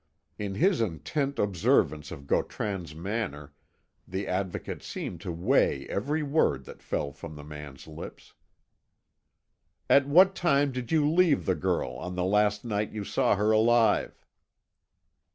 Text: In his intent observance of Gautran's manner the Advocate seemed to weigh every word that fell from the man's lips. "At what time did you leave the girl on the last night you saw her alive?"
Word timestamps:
In 0.39 0.55
his 0.55 0.81
intent 0.81 1.37
observance 1.37 2.09
of 2.09 2.25
Gautran's 2.25 2.95
manner 2.95 3.53
the 4.07 4.27
Advocate 4.27 4.81
seemed 4.81 5.21
to 5.21 5.31
weigh 5.31 5.85
every 5.89 6.23
word 6.23 6.65
that 6.65 6.81
fell 6.81 7.11
from 7.11 7.35
the 7.35 7.43
man's 7.43 7.85
lips. 7.85 8.33
"At 9.87 10.07
what 10.07 10.33
time 10.33 10.71
did 10.71 10.91
you 10.91 11.07
leave 11.07 11.45
the 11.45 11.53
girl 11.53 11.91
on 11.91 12.15
the 12.15 12.25
last 12.25 12.65
night 12.65 12.91
you 12.91 13.03
saw 13.03 13.35
her 13.35 13.51
alive?" 13.51 14.25